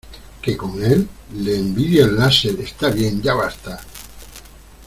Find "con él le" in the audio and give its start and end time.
0.57-1.55